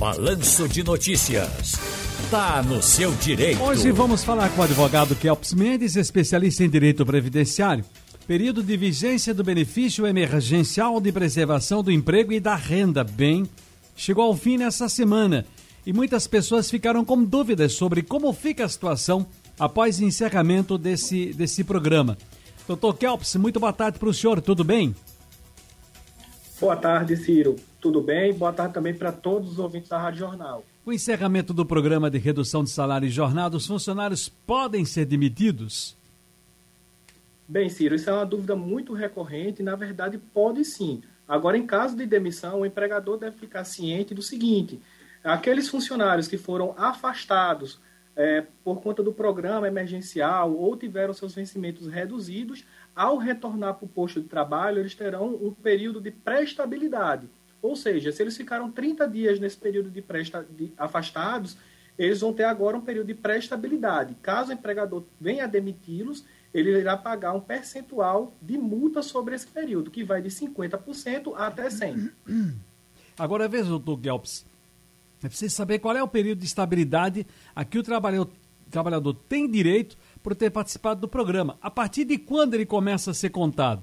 [0.00, 1.74] Balanço de Notícias.
[2.30, 3.62] Tá no seu direito.
[3.62, 7.84] Hoje vamos falar com o advogado Kelps Mendes, especialista em direito previdenciário.
[8.26, 13.04] Período de vigência do benefício emergencial de preservação do emprego e da renda.
[13.04, 13.46] Bem,
[13.94, 15.44] chegou ao fim nessa semana
[15.84, 19.26] e muitas pessoas ficaram com dúvidas sobre como fica a situação
[19.58, 22.16] após o encerramento desse, desse programa.
[22.66, 24.94] Doutor Kelps, muito boa tarde para o senhor, tudo bem?
[26.58, 27.56] Boa tarde, Ciro.
[27.80, 28.34] Tudo bem?
[28.34, 30.64] Boa tarde também para todos os ouvintes da Rádio Jornal.
[30.84, 35.06] Com o encerramento do programa de redução de salário e jornada, os funcionários podem ser
[35.06, 35.96] demitidos?
[37.48, 41.02] Bem, Ciro, isso é uma dúvida muito recorrente e, na verdade, pode sim.
[41.26, 44.78] Agora, em caso de demissão, o empregador deve ficar ciente do seguinte:
[45.24, 47.80] aqueles funcionários que foram afastados
[48.14, 53.88] é, por conta do programa emergencial ou tiveram seus vencimentos reduzidos, ao retornar para o
[53.88, 57.26] posto de trabalho, eles terão um período de pré-estabilidade.
[57.62, 61.56] Ou seja, se eles ficaram 30 dias nesse período de, pré de afastados,
[61.98, 64.16] eles vão ter agora um período de pré-estabilidade.
[64.22, 69.46] Caso o empregador venha a demiti-los, ele irá pagar um percentual de multa sobre esse
[69.46, 72.10] período, que vai de 50% até 100%.
[73.18, 74.46] Agora veja, doutor Gelps,
[75.22, 78.30] é preciso saber qual é o período de estabilidade a que o trabalhador,
[78.70, 81.58] trabalhador tem direito por ter participado do programa.
[81.60, 83.82] A partir de quando ele começa a ser contado?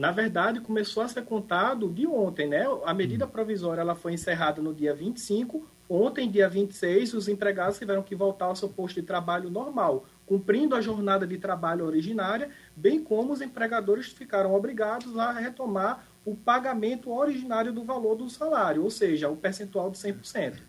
[0.00, 2.64] Na verdade, começou a ser contado de ontem, né?
[2.86, 5.62] A medida provisória ela foi encerrada no dia 25.
[5.90, 10.74] Ontem, dia 26, os empregados tiveram que voltar ao seu posto de trabalho normal, cumprindo
[10.74, 17.12] a jornada de trabalho originária, bem como os empregadores ficaram obrigados a retomar o pagamento
[17.12, 20.60] originário do valor do salário, ou seja, o percentual de 100%.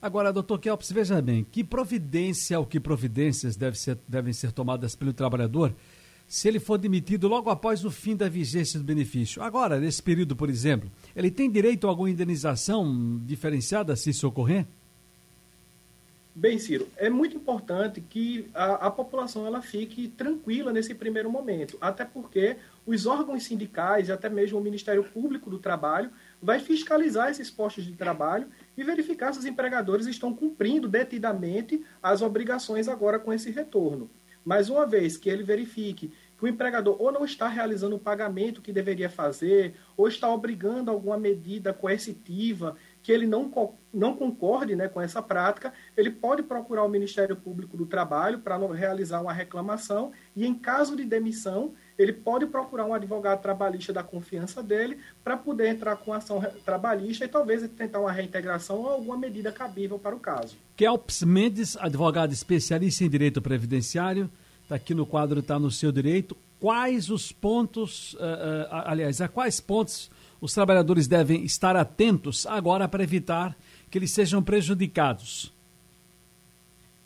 [0.00, 4.96] Agora, doutor Kelps, veja bem, que providência ou que providências deve ser, devem ser tomadas
[4.96, 5.74] pelo trabalhador
[6.28, 9.42] se ele for demitido logo após o fim da vigência do benefício?
[9.42, 14.66] Agora, nesse período, por exemplo, ele tem direito a alguma indenização diferenciada se isso ocorrer?
[16.36, 21.78] Bem, Ciro, é muito importante que a, a, população ela fique tranquila nesse primeiro momento,
[21.80, 26.10] até porque os órgãos sindicais e até mesmo o Ministério Público do Trabalho
[26.42, 32.20] vai fiscalizar esses postos de trabalho e verificar se os empregadores estão cumprindo detidamente as
[32.20, 34.10] obrigações agora com esse retorno.
[34.44, 38.60] Mas uma vez que ele verifique que o empregador ou não está realizando o pagamento
[38.60, 43.52] que deveria fazer, ou está obrigando alguma medida coercitiva que ele não,
[43.92, 48.56] não concorde né, com essa prática, ele pode procurar o Ministério Público do Trabalho para
[48.72, 54.02] realizar uma reclamação e, em caso de demissão, ele pode procurar um advogado trabalhista da
[54.02, 59.18] confiança dele para poder entrar com ação trabalhista e talvez tentar uma reintegração ou alguma
[59.18, 60.56] medida cabível para o caso.
[60.74, 64.30] Kelps Mendes, advogado especialista em direito previdenciário,
[64.62, 66.34] está aqui no quadro, está no seu direito.
[66.58, 70.10] Quais os pontos, uh, uh, aliás, a quais pontos
[70.44, 73.56] os trabalhadores devem estar atentos agora para evitar
[73.90, 75.50] que eles sejam prejudicados?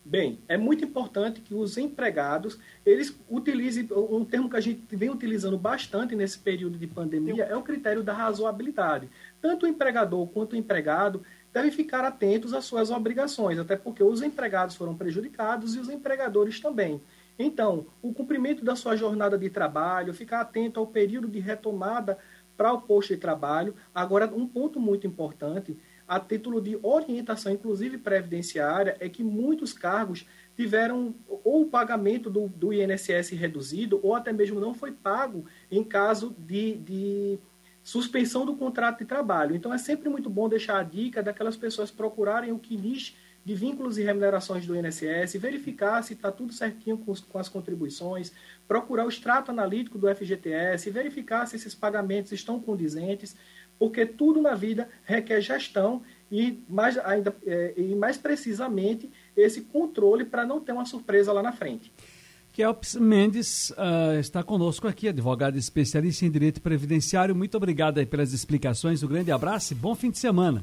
[0.05, 5.09] Bem, é muito importante que os empregados eles utilizem um termo que a gente vem
[5.09, 9.09] utilizando bastante nesse período de pandemia é o critério da razoabilidade.
[9.41, 11.23] Tanto o empregador quanto o empregado
[11.55, 16.59] devem ficar atentos às suas obrigações, até porque os empregados foram prejudicados e os empregadores
[16.59, 17.01] também.
[17.39, 22.19] Então, o cumprimento da sua jornada de trabalho, ficar atento ao período de retomada
[22.59, 23.75] para o posto de trabalho.
[23.95, 30.27] Agora, um ponto muito importante, a título de orientação, inclusive previdenciária, é que muitos cargos
[30.57, 35.85] tiveram ou o pagamento do, do INSS reduzido, ou até mesmo não foi pago em
[35.85, 37.39] caso de, de
[37.85, 39.55] suspensão do contrato de trabalho.
[39.55, 43.17] Então, é sempre muito bom deixar a dica daquelas pessoas procurarem o que lhes
[43.49, 48.31] de vínculos e remunerações do INSS, verificar se está tudo certinho com, com, as contribuições,
[48.69, 53.35] procurar o extrato analítico do FGTS, verificar se esses pagamentos estão condizentes,
[53.79, 60.27] porque tudo na vida requer gestão e mais, ainda, é, e mais precisamente esse controle
[60.27, 61.91] para não ter uma surpresa lá na frente.
[62.53, 67.35] Kelps Mendes uh, está conosco aqui, advogado especialista em direito previdenciário.
[67.35, 69.03] Muito obrigado pelas explicações.
[69.03, 70.63] Um grande abraço e bom fim de semana.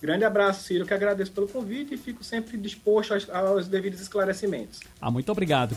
[0.00, 4.80] Grande abraço, Ciro, que agradeço pelo convite e fico sempre disposto aos, aos devidos esclarecimentos.
[5.00, 5.76] Ah, muito obrigado.